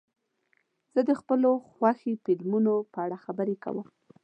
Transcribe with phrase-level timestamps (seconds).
[0.93, 3.87] زه د خپلو خوښې فلمونو په اړه خبرې کوم.